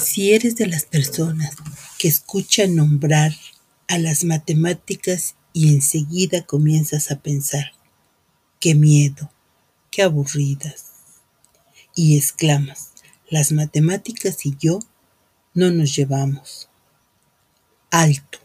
[0.00, 1.54] Si eres de las personas
[1.98, 3.32] que escuchan nombrar
[3.86, 7.72] a las matemáticas y enseguida comienzas a pensar,
[8.60, 9.30] qué miedo,
[9.90, 10.86] qué aburridas,
[11.94, 12.92] y exclamas,
[13.28, 14.78] las matemáticas y yo
[15.52, 16.70] no nos llevamos.
[17.90, 18.38] Alto,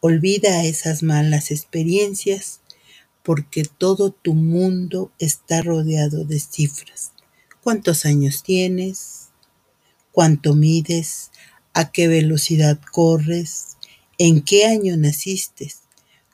[0.00, 2.60] olvida esas malas experiencias
[3.22, 7.12] porque todo tu mundo está rodeado de cifras.
[7.62, 9.27] ¿Cuántos años tienes?
[10.18, 11.30] Cuánto mides,
[11.74, 13.76] a qué velocidad corres,
[14.18, 15.72] en qué año naciste,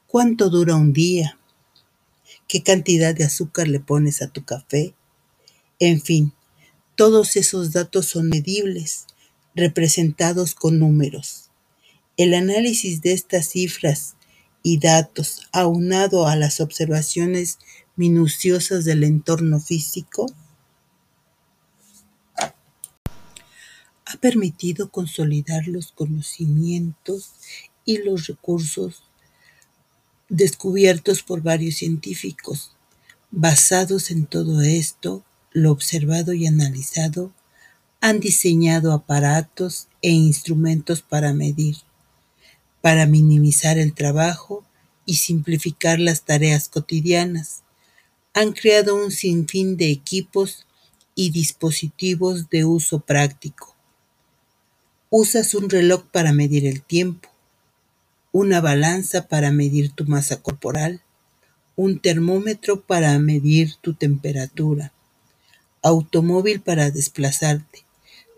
[0.06, 1.38] cuánto dura un día,
[2.48, 4.94] qué cantidad de azúcar le pones a tu café.
[5.80, 6.32] En fin,
[6.94, 9.04] todos esos datos son medibles,
[9.54, 11.50] representados con números.
[12.16, 14.14] El análisis de estas cifras
[14.62, 17.58] y datos, aunado a las observaciones
[17.96, 20.24] minuciosas del entorno físico,
[24.14, 27.32] ha permitido consolidar los conocimientos
[27.84, 29.02] y los recursos
[30.28, 32.76] descubiertos por varios científicos.
[33.32, 37.32] Basados en todo esto, lo observado y analizado,
[38.00, 41.76] han diseñado aparatos e instrumentos para medir,
[42.80, 44.64] para minimizar el trabajo
[45.06, 47.62] y simplificar las tareas cotidianas.
[48.32, 50.66] Han creado un sinfín de equipos
[51.16, 53.73] y dispositivos de uso práctico
[55.16, 57.28] Usas un reloj para medir el tiempo,
[58.32, 61.02] una balanza para medir tu masa corporal,
[61.76, 64.92] un termómetro para medir tu temperatura,
[65.82, 67.84] automóvil para desplazarte.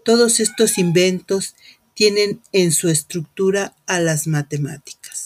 [0.04, 1.54] Todos estos inventos
[1.94, 5.05] tienen en su estructura a las matemáticas.